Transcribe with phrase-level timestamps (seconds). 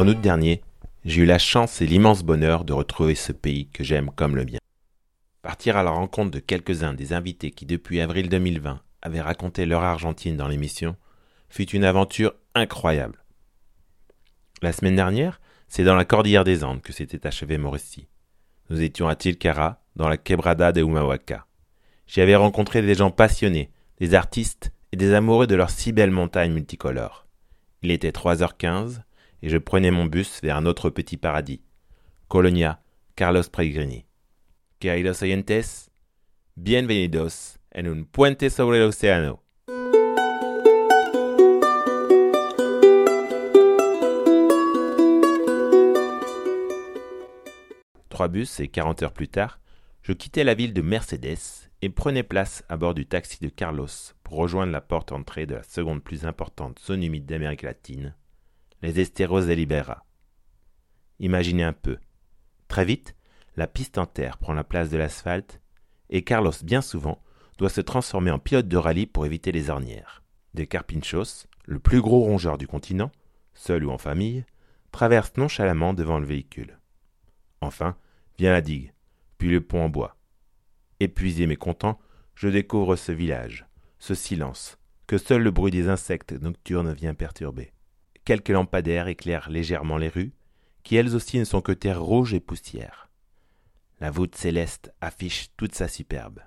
[0.00, 0.62] En août dernier,
[1.04, 4.46] j'ai eu la chance et l'immense bonheur de retrouver ce pays que j'aime comme le
[4.46, 4.56] mien.
[5.42, 9.82] Partir à la rencontre de quelques-uns des invités qui depuis avril 2020 avaient raconté leur
[9.82, 10.96] Argentine dans l'émission
[11.50, 13.22] fut une aventure incroyable.
[14.62, 18.08] La semaine dernière, c'est dans la cordillère des Andes que s'était achevé mon récit.
[18.70, 21.44] Nous étions à Tilcara, dans la quebrada de Humahuaca.
[22.06, 26.10] J'y avais rencontré des gens passionnés, des artistes et des amoureux de leurs si belles
[26.10, 27.26] montagnes multicolores.
[27.82, 29.02] Il était 3h15
[29.42, 31.62] et je prenais mon bus vers un autre petit paradis.
[32.28, 32.82] Colonia,
[33.16, 34.06] Carlos Pellegrini.
[34.78, 35.90] Queridos oyentes,
[36.56, 39.40] bienvenidos en un puente sobre el océano.
[48.08, 49.60] Trois bus et 40 heures plus tard,
[50.02, 53.86] je quittais la ville de Mercedes et prenais place à bord du taxi de Carlos
[54.22, 58.14] pour rejoindre la porte entrée de la seconde plus importante zone humide d'Amérique latine,
[58.82, 60.04] les Esteros de Libera.
[61.18, 61.98] Imaginez un peu.
[62.68, 63.14] Très vite,
[63.56, 65.60] la piste en terre prend la place de l'asphalte
[66.08, 67.22] et Carlos, bien souvent,
[67.58, 70.22] doit se transformer en pilote de rallye pour éviter les ornières.
[70.54, 73.12] Des Carpinchos, le plus gros rongeur du continent,
[73.54, 74.44] seul ou en famille,
[74.90, 76.78] traverse nonchalamment devant le véhicule.
[77.60, 77.96] Enfin,
[78.38, 78.92] vient la digue,
[79.38, 80.16] puis le pont en bois.
[80.98, 81.98] Épuisé mais content,
[82.34, 83.66] je découvre ce village,
[83.98, 87.72] ce silence, que seul le bruit des insectes nocturnes vient perturber.
[88.30, 90.32] Quelques lampadaires éclairent légèrement les rues,
[90.84, 93.10] qui elles aussi ne sont que terre rouge et poussière.
[93.98, 96.38] La voûte céleste affiche toute sa superbe.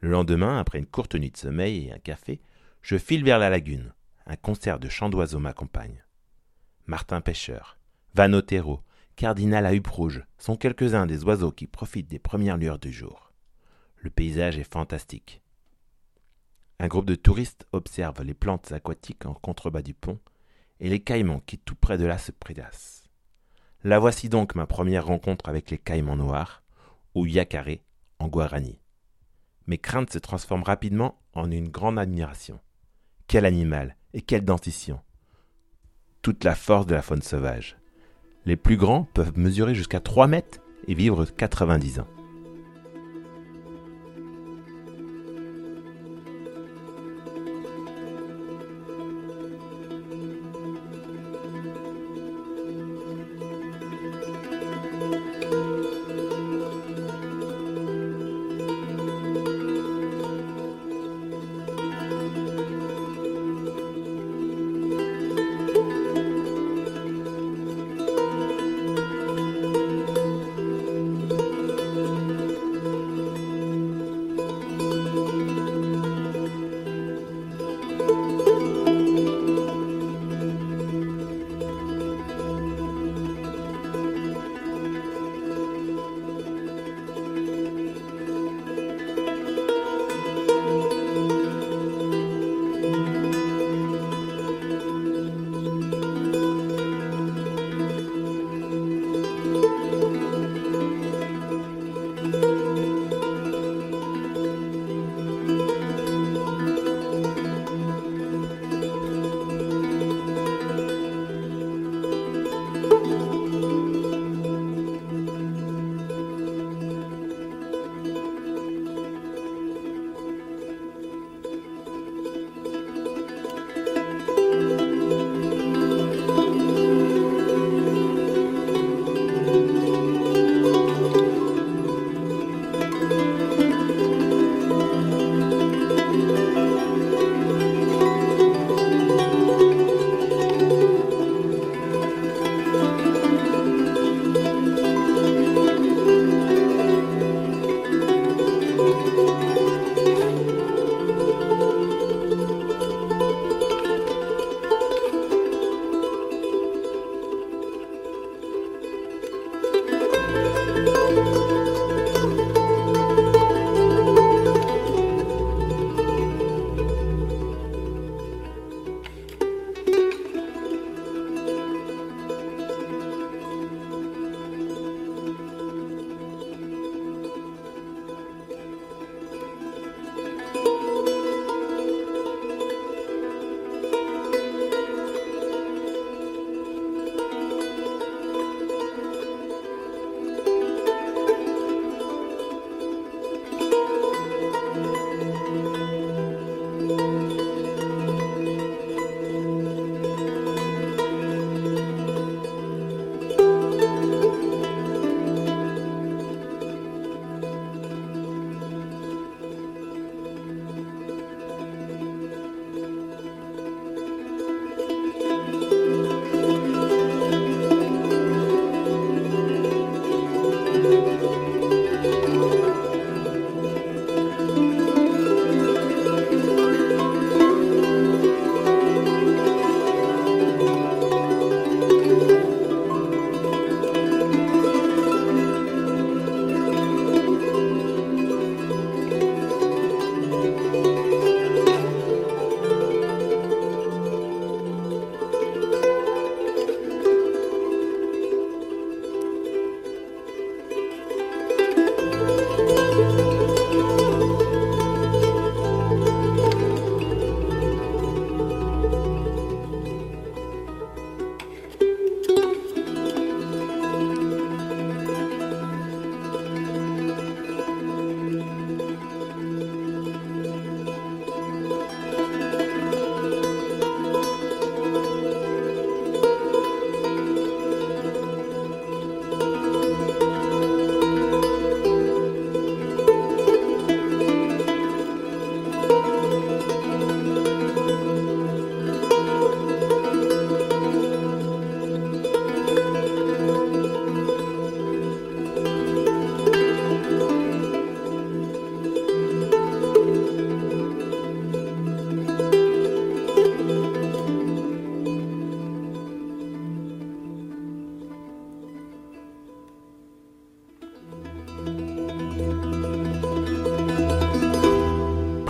[0.00, 2.40] Le lendemain, après une courte nuit de sommeil et un café,
[2.80, 3.92] je file vers la lagune.
[4.24, 6.06] Un concert de chants d'oiseaux m'accompagne.
[6.86, 7.76] Martin Pêcheur,
[8.14, 8.80] Van Otero,
[9.14, 13.34] Cardinal à huppe rouge sont quelques-uns des oiseaux qui profitent des premières lueurs du jour.
[13.98, 15.42] Le paysage est fantastique.
[16.78, 20.18] Un groupe de touristes observe les plantes aquatiques en contrebas du pont
[20.82, 23.04] et les caïmans qui tout près de là se prédassent.
[23.84, 26.62] La voici donc ma première rencontre avec les caïmans noirs,
[27.14, 27.82] ou yacaré
[28.18, 28.80] en guarani.
[29.68, 32.58] Mes craintes se transforment rapidement en une grande admiration.
[33.28, 35.00] Quel animal et quelle dentition
[36.20, 37.76] Toute la force de la faune sauvage.
[38.44, 42.08] Les plus grands peuvent mesurer jusqu'à 3 mètres et vivre 90 ans.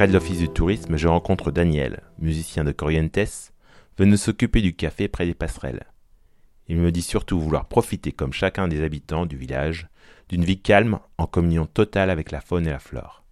[0.00, 3.52] Près de l'office du tourisme, je rencontre Daniel, musicien de Corrientes,
[3.98, 5.84] venu s'occuper du café près des passerelles.
[6.68, 9.88] Il me dit surtout vouloir profiter, comme chacun des habitants du village,
[10.30, 13.24] d'une vie calme en communion totale avec la faune et la flore.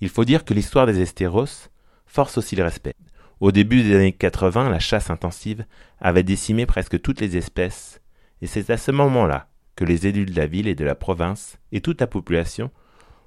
[0.00, 1.68] Il faut dire que l'histoire des estéros
[2.04, 2.96] force aussi le respect.
[3.38, 5.64] Au début des années 80, la chasse intensive
[6.00, 8.00] avait décimé presque toutes les espèces,
[8.40, 9.46] et c'est à ce moment-là
[9.76, 12.72] que les élus de la ville et de la province, et toute la population,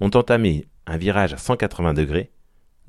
[0.00, 2.30] ont entamé un virage à 180 degrés.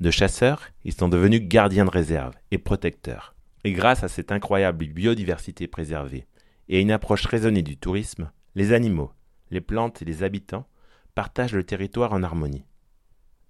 [0.00, 3.34] De chasseurs, ils sont devenus gardiens de réserve et protecteurs.
[3.64, 6.26] Et grâce à cette incroyable biodiversité préservée
[6.70, 9.12] et à une approche raisonnée du tourisme, les animaux,
[9.50, 10.66] les plantes et les habitants
[11.14, 12.64] partagent le territoire en harmonie.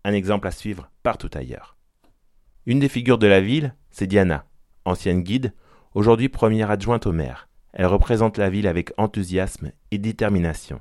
[0.02, 1.76] Un exemple à suivre partout ailleurs.
[2.66, 4.44] Une des figures de la ville, c'est Diana,
[4.84, 5.52] ancienne guide,
[5.94, 7.48] aujourd'hui première adjointe au maire.
[7.72, 10.80] Elle représente la ville avec enthousiasme et détermination.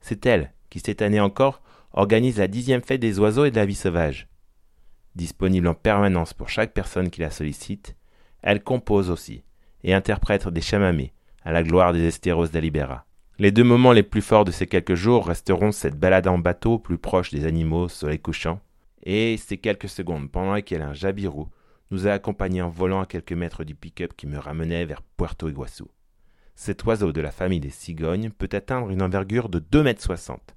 [0.00, 1.62] C'est elle qui, cette année encore,
[1.92, 4.26] organise la dixième fête des oiseaux et de la vie sauvage.
[5.16, 7.96] Disponible en permanence pour chaque personne qui la sollicite,
[8.42, 9.44] elle compose aussi
[9.82, 13.06] et interprète des chamamés à la gloire des Estéros d'Alibera.
[13.38, 16.78] Les deux moments les plus forts de ces quelques jours resteront cette balade en bateau
[16.78, 18.60] plus proche des animaux soleil couchant,
[19.04, 21.48] et ces quelques secondes pendant lesquelles un jabirou
[21.90, 25.48] nous a accompagnés en volant à quelques mètres du pick-up qui me ramenait vers Puerto
[25.48, 25.84] Iguaçu.
[26.56, 30.56] Cet oiseau de la famille des cigognes peut atteindre une envergure de deux mètres soixante.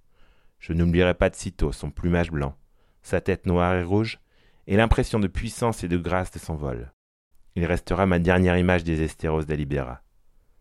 [0.59, 2.57] Je n'oublierai pas de sitôt son plumage blanc,
[3.03, 4.19] sa tête noire et rouge,
[4.69, 6.93] et l'impression de puissance et de grâce de son vol.
[7.55, 10.03] Il restera ma dernière image des Estéros d'Alibera,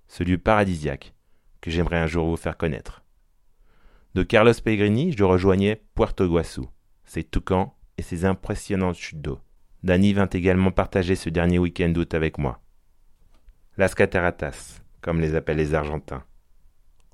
[0.08, 1.14] ce lieu paradisiaque
[1.60, 3.04] que j'aimerais un jour vous faire connaître.
[4.14, 6.62] De Carlos Pellegrini, je rejoignais Puerto Iguaçu,
[7.04, 9.40] ses toucans et ses impressionnantes chutes d'eau.
[9.82, 12.62] Dany vint également partager ce dernier week-end d'août avec moi.
[13.76, 16.24] Las Cataratas, comme les appellent les Argentins.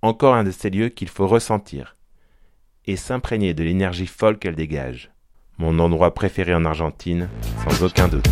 [0.01, 1.97] Encore un de ces lieux qu'il faut ressentir
[2.85, 5.14] et s'imprégner de l'énergie folle qu'elle dégage.
[5.59, 7.29] Mon endroit préféré en Argentine,
[7.65, 8.27] sans aucun doute.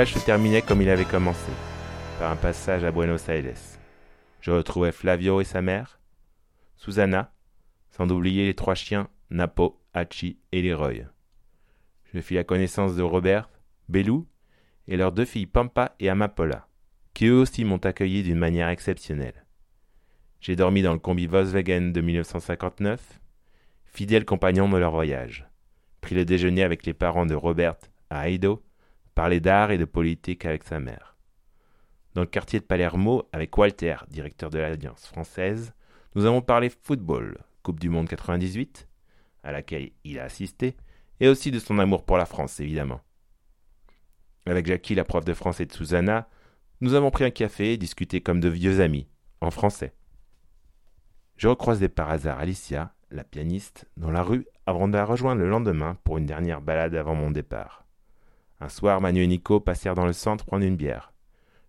[0.00, 1.52] Voyage se terminait comme il avait commencé,
[2.18, 3.52] par un passage à Buenos Aires.
[4.40, 6.00] Je retrouvais Flavio et sa mère,
[6.78, 7.34] Susanna,
[7.90, 11.04] sans oublier les trois chiens Napo, Hachi et Leroy.
[12.14, 13.50] Je fis la connaissance de Robert,
[13.90, 14.26] Belou
[14.88, 16.66] et leurs deux filles Pampa et Amapola,
[17.12, 19.44] qui eux aussi m'ont accueilli d'une manière exceptionnelle.
[20.40, 23.20] J'ai dormi dans le combi Volkswagen de 1959,
[23.84, 25.46] fidèle compagnon de leur voyage.
[26.00, 27.76] Pris le déjeuner avec les parents de Robert
[28.08, 28.62] à Aido
[29.14, 31.16] parler d'art et de politique avec sa mère.
[32.14, 35.72] Dans le quartier de Palermo, avec Walter, directeur de l'Alliance française,
[36.14, 38.88] nous avons parlé football, Coupe du Monde 98,
[39.44, 40.76] à laquelle il a assisté,
[41.20, 43.00] et aussi de son amour pour la France, évidemment.
[44.46, 46.28] Avec Jackie, la prof de français de Susanna,
[46.80, 49.06] nous avons pris un café et discuté comme de vieux amis,
[49.40, 49.92] en français.
[51.36, 55.48] Je recroisais par hasard Alicia, la pianiste, dans la rue avant de la rejoindre le
[55.48, 57.86] lendemain pour une dernière balade avant mon départ.
[58.60, 61.12] Un soir, Manu et Nico passèrent dans le centre prendre une bière.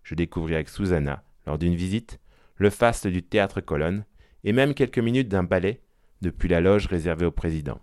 [0.02, 2.20] Je découvris avec Susanna, lors d'une visite,
[2.56, 4.04] le faste du théâtre Colonne,
[4.44, 5.80] et même quelques minutes d'un ballet,
[6.20, 7.80] depuis la loge réservée au président.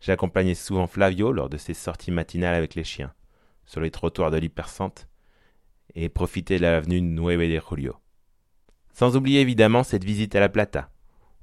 [0.00, 3.12] J'accompagnais souvent Flavio lors de ses sorties matinales avec les chiens,
[3.64, 5.06] sur les trottoirs de l'hypercentre,
[5.94, 7.96] et profitais de l'avenue Nueve de Julio.
[8.92, 10.90] Sans oublier évidemment cette visite à la Plata,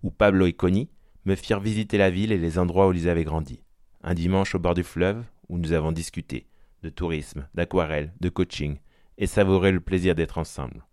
[0.02, 0.90] où Pablo et Connie
[1.26, 3.64] me firent visiter la ville et les endroits où ils avaient grandi.
[4.04, 6.48] Un dimanche au bord du fleuve, où nous avons discuté
[6.82, 8.78] de tourisme, d'aquarelle, de coaching,
[9.18, 10.86] et savouré le plaisir d'être ensemble.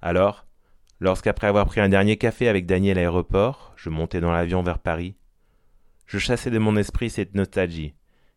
[0.00, 0.46] Alors,
[0.98, 4.78] lorsqu'après avoir pris un dernier café avec Daniel à l'aéroport, je montais dans l'avion vers
[4.78, 5.16] Paris,
[6.06, 7.94] je chassais de mon esprit cette nostalgie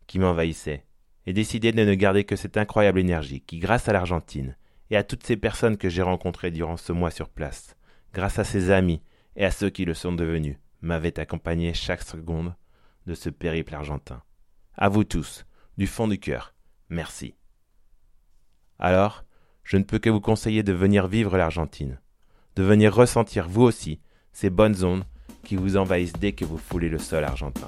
[0.08, 0.86] qui m'envahissait,
[1.26, 4.58] et décidai de ne garder que cette incroyable énergie qui, grâce à l'Argentine,
[4.90, 7.76] et à toutes ces personnes que j'ai rencontrées durant ce mois sur place,
[8.14, 9.02] grâce à ses amis
[9.36, 12.54] et à ceux qui le sont devenus, m'avait accompagné chaque seconde
[13.08, 14.22] de ce périple argentin.
[14.76, 15.46] À vous tous,
[15.78, 16.56] du fond du cœur,
[16.90, 17.36] merci.
[18.80, 19.24] Alors,
[19.64, 22.00] je ne peux que vous conseiller de venir vivre l'Argentine,
[22.56, 24.00] de venir ressentir vous aussi
[24.32, 25.06] ces bonnes ondes
[25.44, 27.68] qui vous envahissent dès que vous foulez le sol argentin.